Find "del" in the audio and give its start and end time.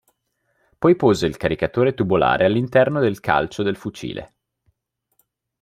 3.01-3.19, 3.61-3.75